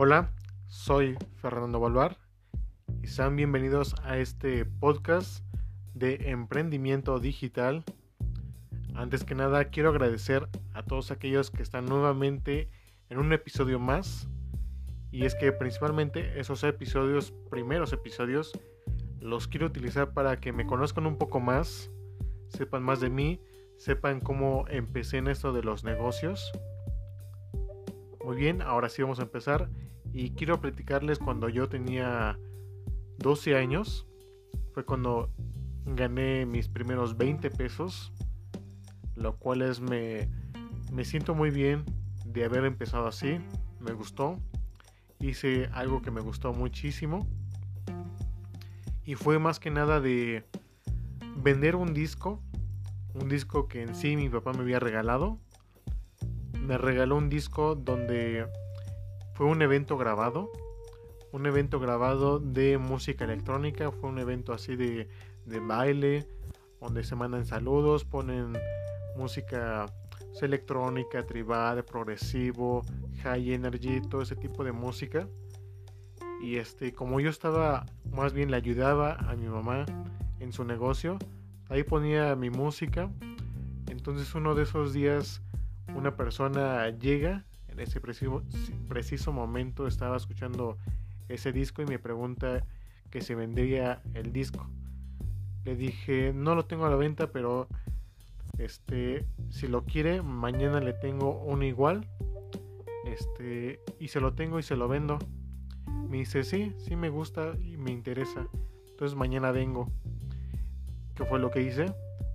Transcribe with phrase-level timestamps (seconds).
[0.00, 0.30] Hola,
[0.68, 2.18] soy Fernando Balvar
[3.02, 5.42] y sean bienvenidos a este podcast
[5.92, 7.82] de emprendimiento digital.
[8.94, 12.70] Antes que nada, quiero agradecer a todos aquellos que están nuevamente
[13.10, 14.28] en un episodio más.
[15.10, 18.52] Y es que principalmente esos episodios, primeros episodios,
[19.18, 21.90] los quiero utilizar para que me conozcan un poco más,
[22.50, 23.40] sepan más de mí,
[23.78, 26.52] sepan cómo empecé en esto de los negocios.
[28.24, 29.68] Muy bien, ahora sí vamos a empezar
[30.12, 32.38] y quiero platicarles cuando yo tenía
[33.18, 34.06] 12 años,
[34.72, 35.30] fue cuando
[35.84, 38.12] gané mis primeros 20 pesos,
[39.14, 40.28] lo cual es me,
[40.92, 41.84] me siento muy bien
[42.24, 43.38] de haber empezado así,
[43.80, 44.38] me gustó,
[45.20, 47.26] hice algo que me gustó muchísimo
[49.08, 50.44] y fue más que nada de
[51.38, 52.42] vender un disco,
[53.14, 55.38] un disco que en sí mi papá me había regalado.
[56.60, 58.46] Me regaló un disco donde
[59.38, 60.50] fue un evento grabado,
[61.30, 65.08] un evento grabado de música electrónica, fue un evento así de,
[65.46, 66.26] de baile,
[66.80, 68.58] donde se mandan saludos, ponen
[69.16, 69.86] música
[70.42, 72.84] electrónica, tribal, progresivo,
[73.22, 75.28] high energy, todo ese tipo de música.
[76.42, 79.86] Y este, como yo estaba, más bien le ayudaba a mi mamá
[80.40, 81.16] en su negocio,
[81.68, 83.08] ahí ponía mi música.
[83.86, 85.42] Entonces uno de esos días
[85.94, 87.44] una persona llega,
[87.80, 90.78] ese preciso, momento estaba escuchando
[91.28, 92.64] ese disco y me pregunta
[93.10, 94.66] que se vendría el disco.
[95.64, 97.68] Le dije, no lo tengo a la venta, pero
[98.58, 102.06] este, si lo quiere, mañana le tengo uno igual.
[103.04, 105.18] Este, y se lo tengo y se lo vendo.
[106.08, 108.48] Me dice, sí, sí me gusta y me interesa.
[108.90, 109.90] Entonces mañana vengo.
[111.14, 111.86] ¿Qué fue lo que hice?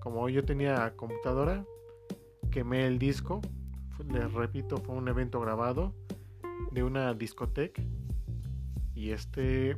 [0.00, 1.64] Como yo tenía computadora,
[2.50, 3.40] quemé el disco.
[4.08, 5.94] Les repito, fue un evento grabado
[6.72, 7.82] de una discoteca.
[8.94, 9.76] Y este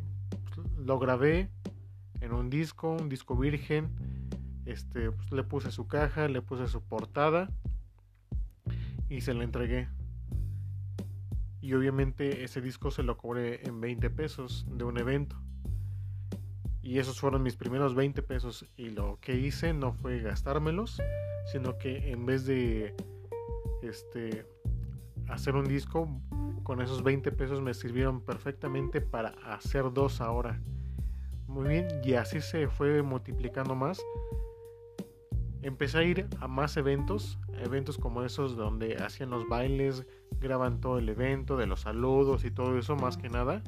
[0.79, 1.51] lo grabé
[2.21, 3.91] en un disco, un disco virgen.
[4.65, 7.51] Este, pues, le puse su caja, le puse su portada
[9.09, 9.89] y se lo entregué
[11.67, 15.37] y obviamente ese disco se lo cobré en 20 pesos de un evento.
[16.81, 21.03] Y esos fueron mis primeros 20 pesos y lo que hice no fue gastármelos,
[21.51, 22.95] sino que en vez de
[23.87, 24.47] este
[25.29, 26.09] hacer un disco
[26.63, 30.61] con esos 20 pesos me sirvieron perfectamente para hacer dos ahora.
[31.47, 34.01] Muy bien, y así se fue multiplicando más.
[35.63, 40.07] Empecé a ir a más eventos, eventos como esos donde hacían los bailes,
[40.41, 43.63] graban todo el evento, de los saludos y todo eso más que nada.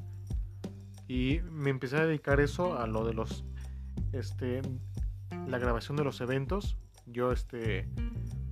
[1.08, 3.44] Y me empecé a dedicar eso a lo de los,
[4.12, 4.60] este,
[5.46, 6.76] la grabación de los eventos.
[7.06, 7.88] Yo, este,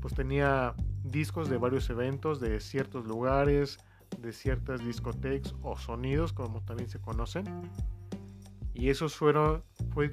[0.00, 0.74] pues tenía
[1.10, 3.78] discos de varios eventos, de ciertos lugares,
[4.18, 7.44] de ciertas discotecas o sonidos, como también se conocen.
[8.74, 9.62] Y esos fueron,
[9.92, 10.10] fue,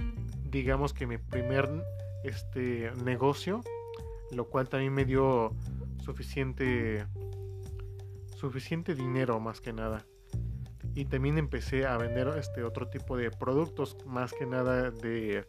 [0.50, 1.70] digamos que mi primer,
[2.24, 3.62] este, negocio,
[4.32, 5.54] lo cual también me dio
[6.04, 7.06] suficiente
[8.44, 10.06] suficiente dinero más que nada.
[10.96, 15.48] Y también empecé a vender este otro tipo de productos más que nada de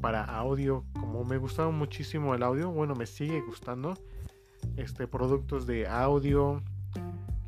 [0.00, 0.84] para audio.
[0.92, 3.94] Como me gustaba muchísimo el audio, bueno, me sigue gustando.
[4.76, 6.62] Este productos de audio,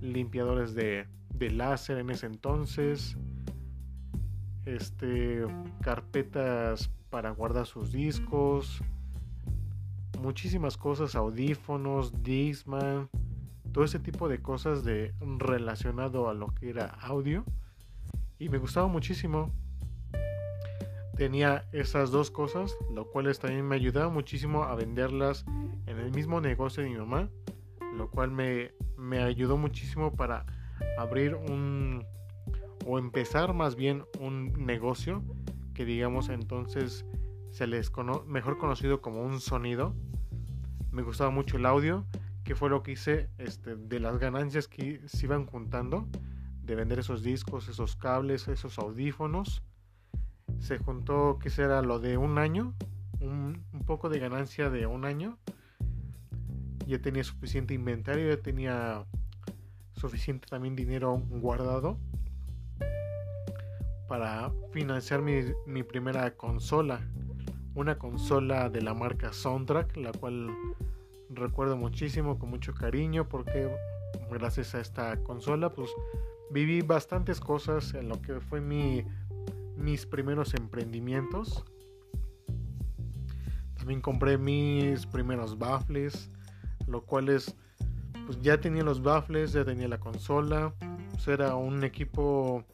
[0.01, 3.17] limpiadores de, de láser en ese entonces.
[4.65, 5.45] Este
[5.81, 8.83] carpetas para guardar sus discos.
[10.21, 13.09] Muchísimas cosas, audífonos, Discman
[13.73, 17.45] todo ese tipo de cosas de relacionado a lo que era audio
[18.39, 19.53] y me gustaba muchísimo
[21.19, 25.45] tenía esas dos cosas lo cual también me ayudaba muchísimo a venderlas
[25.87, 27.29] en el mismo negocio de mi mamá
[27.95, 30.47] lo cual me, me ayudó muchísimo para
[30.97, 32.07] abrir un
[32.87, 35.23] o empezar más bien un negocio
[35.75, 37.05] que digamos entonces
[37.51, 39.95] se les cono mejor conocido como un sonido
[40.93, 42.07] me gustaba mucho el audio
[42.45, 46.09] que fue lo que hice este, de las ganancias que se iban juntando
[46.63, 49.63] de vender esos discos, esos cables, esos audífonos.
[50.61, 52.75] Se juntó, que será lo de un año,
[53.21, 55.39] un, poco de ganancia de un año.
[56.87, 59.05] Ya tenía suficiente inventario, ya tenía
[59.95, 61.99] suficiente también dinero guardado
[64.09, 67.01] para financiar mi, mi primera consola.
[67.75, 70.51] Una consola de la marca Soundtrack, la cual
[71.31, 73.71] recuerdo muchísimo, con mucho cariño, porque
[74.31, 75.91] gracias a esta consola, pues
[76.51, 79.05] viví bastantes cosas en lo que fue mi,
[79.79, 81.65] mis primeros emprendimientos.
[83.77, 86.31] También compré mis primeros baffles,
[86.87, 87.55] lo cual es,
[88.27, 90.75] pues ya tenía los baffles, ya tenía la consola,
[91.11, 92.65] pues, era un equipo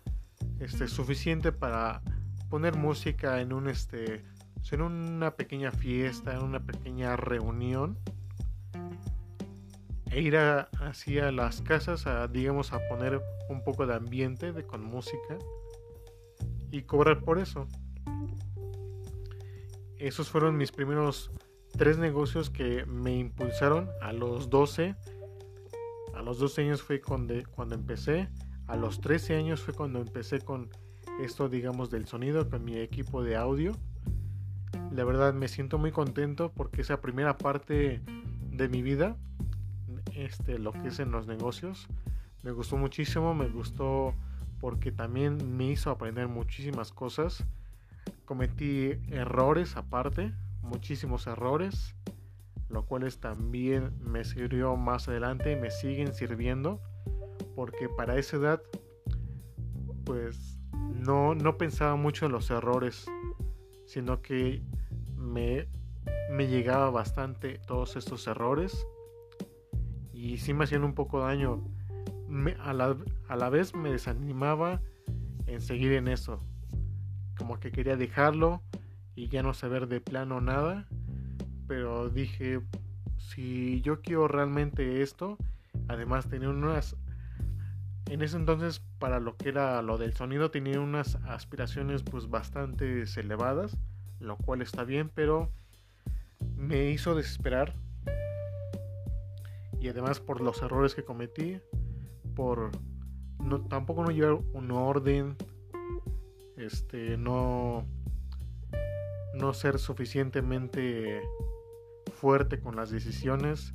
[0.60, 2.02] este, suficiente para
[2.50, 4.24] poner música en un este
[4.72, 7.96] en una pequeña fiesta, en una pequeña reunión
[10.10, 14.66] e ir así a las casas a digamos a poner un poco de ambiente de,
[14.66, 15.38] con música
[16.74, 17.68] y cobrar por eso.
[19.96, 21.30] Esos fueron mis primeros
[21.78, 24.96] tres negocios que me impulsaron a los 12.
[26.14, 27.34] A los 12 años fue cuando,
[27.72, 28.28] empecé.
[28.66, 30.68] A los 13 años fue cuando empecé con
[31.20, 33.72] esto, digamos, del sonido, con mi equipo de audio.
[34.90, 38.02] La verdad me siento muy contento porque esa primera parte
[38.50, 39.16] de mi vida,
[40.12, 41.86] este, lo que es en los negocios,
[42.42, 44.12] me gustó muchísimo, me gustó
[44.64, 47.44] porque también me hizo aprender muchísimas cosas.
[48.24, 50.32] Cometí errores aparte,
[50.62, 51.94] muchísimos errores,
[52.70, 56.80] lo cuales también me sirvió más adelante y me siguen sirviendo,
[57.54, 58.62] porque para esa edad,
[60.06, 60.58] pues
[60.94, 63.04] no, no pensaba mucho en los errores,
[63.84, 64.62] sino que
[65.14, 65.68] me,
[66.30, 68.86] me llegaba bastante todos estos errores
[70.14, 71.62] y sí me hacían un poco daño.
[72.60, 72.96] A, la,
[73.28, 74.80] a la vez me desanimaba
[75.46, 76.42] en seguir en eso.
[77.36, 78.62] Como que quería dejarlo
[79.14, 80.86] y ya no saber de plano nada.
[81.66, 82.60] Pero dije,
[83.18, 85.38] si yo quiero realmente esto,
[85.88, 86.96] además tenía unas...
[88.10, 93.04] En ese entonces, para lo que era lo del sonido, tenía unas aspiraciones pues bastante
[93.16, 93.78] elevadas,
[94.20, 95.50] lo cual está bien, pero
[96.54, 97.74] me hizo desesperar.
[99.80, 101.60] Y además por los errores que cometí,
[102.34, 102.70] por
[103.38, 105.36] no, tampoco no llevar un orden,
[106.56, 107.84] este, no
[109.34, 111.20] no ser suficientemente
[112.14, 113.74] fuerte con las decisiones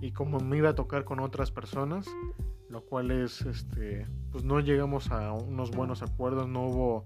[0.00, 2.06] y como me iba a tocar con otras personas,
[2.68, 7.02] lo cual es, este, pues no llegamos a unos buenos acuerdos, no hubo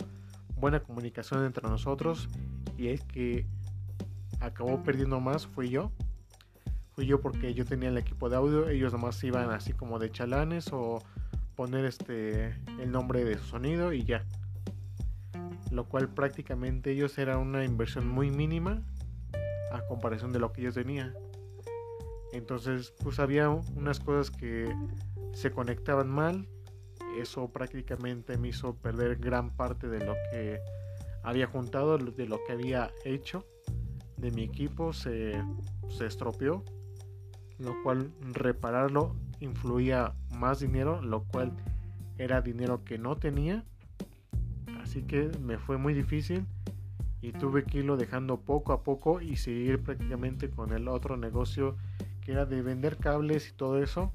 [0.57, 2.29] buena comunicación entre nosotros
[2.77, 3.47] y el que
[4.41, 5.93] acabó perdiendo más fui yo.
[6.95, 10.11] Fui yo porque yo tenía el equipo de audio, ellos nomás iban así como de
[10.11, 11.03] chalanes o
[11.57, 14.25] poner este el nombre de su sonido y ya
[15.75, 18.83] lo cual prácticamente ellos era una inversión muy mínima
[19.73, 21.13] a comparación de lo que yo tenía.
[22.33, 24.73] Entonces, pues había unas cosas que
[25.33, 26.49] se conectaban mal.
[27.19, 30.61] Eso prácticamente me hizo perder gran parte de lo que
[31.23, 33.45] había juntado, de lo que había hecho
[34.17, 34.93] de mi equipo.
[34.93, 35.33] Se,
[35.89, 36.65] se estropeó,
[37.59, 41.53] lo cual repararlo influía más dinero, lo cual
[42.19, 43.65] era dinero que no tenía.
[44.81, 46.47] Así que me fue muy difícil
[47.21, 51.77] y tuve que irlo dejando poco a poco y seguir prácticamente con el otro negocio
[52.21, 54.13] que era de vender cables y todo eso.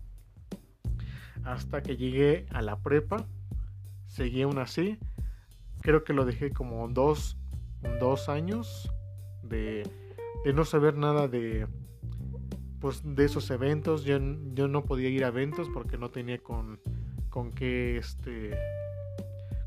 [1.43, 3.25] Hasta que llegué a la prepa
[4.07, 4.97] seguí aún así.
[5.81, 7.37] Creo que lo dejé como dos,
[7.99, 8.91] dos años
[9.43, 9.89] de,
[10.43, 11.67] de no saber nada de
[12.79, 14.19] pues de esos eventos yo,
[14.53, 16.79] yo no podía ir a eventos porque no tenía con
[17.29, 18.57] con qué este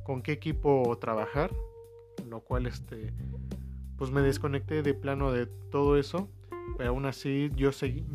[0.03, 1.53] con qué equipo trabajar,
[2.29, 3.13] lo cual este
[3.97, 6.29] pues me desconecté de plano de todo eso,
[6.77, 7.71] pero aún así yo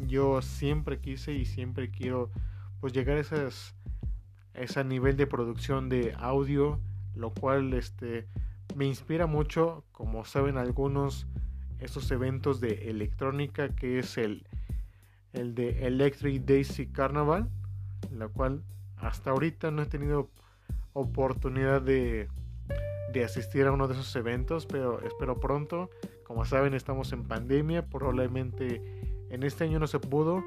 [0.07, 2.29] yo siempre quise y siempre quiero
[2.81, 3.75] pues llegar a esas
[4.53, 6.79] ese nivel de producción de audio,
[7.15, 8.27] lo cual este
[8.75, 11.27] me inspira mucho, como saben algunos
[11.79, 14.45] estos eventos de electrónica que es el
[15.37, 17.49] el de Electric Daisy Carnival,
[18.11, 18.63] lo cual
[18.97, 20.29] hasta ahorita no he tenido
[20.93, 22.27] oportunidad de,
[23.13, 25.89] de asistir a uno de esos eventos, pero espero pronto.
[26.25, 28.81] Como saben, estamos en pandemia, probablemente
[29.29, 30.43] en este año no se pudo.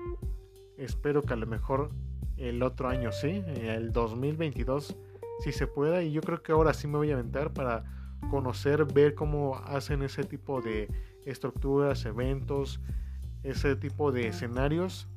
[0.76, 1.90] Espero que a lo mejor
[2.36, 4.96] el otro año sí, el 2022
[5.40, 6.02] sí se pueda.
[6.02, 7.84] Y yo creo que ahora sí me voy a aventar para
[8.30, 10.88] conocer, ver cómo hacen ese tipo de
[11.24, 12.80] estructuras, eventos,
[13.42, 15.08] ese tipo de escenarios,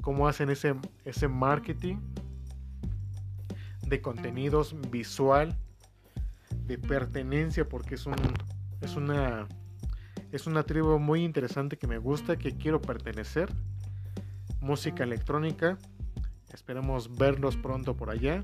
[0.00, 0.74] cómo hacen ese,
[1.04, 1.96] ese marketing
[3.86, 5.56] de contenidos visual,
[6.66, 8.14] de pertenencia, porque es un
[8.80, 9.46] es una
[10.32, 13.48] es una tribu muy interesante que me gusta, que quiero pertenecer.
[14.60, 15.78] Música electrónica.
[16.52, 18.42] Esperemos verlos pronto por allá.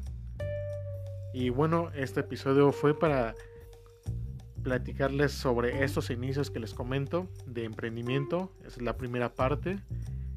[1.32, 3.34] Y bueno, este episodio fue para
[4.62, 8.52] platicarles sobre estos inicios que les comento de emprendimiento.
[8.64, 9.78] es la primera parte.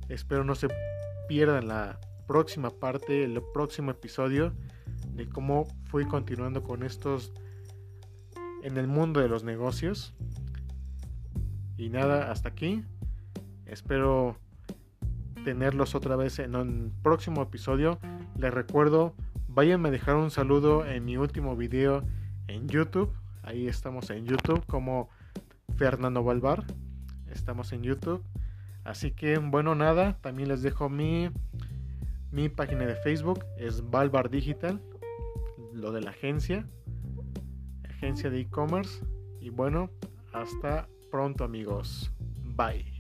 [0.10, 0.68] Espero no se
[1.28, 4.54] pierdan la próxima parte, el próximo episodio
[5.14, 7.34] de cómo fui continuando con estos
[8.64, 10.14] en el mundo de los negocios.
[11.78, 12.84] Y nada, hasta aquí.
[13.66, 14.38] Espero
[15.44, 18.00] tenerlos otra vez en un próximo episodio.
[18.38, 19.16] Les recuerdo,
[19.56, 22.04] Váyanme a dejar un saludo en mi último video
[22.48, 23.14] en YouTube.
[23.44, 25.10] Ahí estamos en YouTube como
[25.76, 26.64] Fernando Balbar.
[27.30, 28.24] Estamos en YouTube.
[28.84, 31.30] Así que bueno, nada, también les dejo mi,
[32.32, 34.82] mi página de Facebook, es Balbar Digital,
[35.74, 36.68] lo de la agencia,
[37.90, 39.06] agencia de e-commerce.
[39.40, 39.90] Y bueno,
[40.34, 42.12] hasta pronto amigos.
[42.56, 42.93] Bye.